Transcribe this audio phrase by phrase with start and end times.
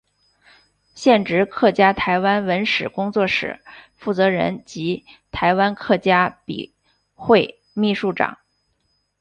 [0.95, 3.61] 现职客家台湾文史工作室
[3.93, 6.73] 负责人及台湾客家笔
[7.13, 8.39] 会秘书长。